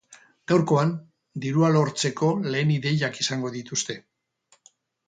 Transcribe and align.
Gaurkoan, 0.51 0.93
dirua 1.43 1.69
lortzeko 1.75 2.33
lehen 2.55 2.75
ideiak 2.79 3.25
izango 3.27 3.57
dituzte. 3.59 4.03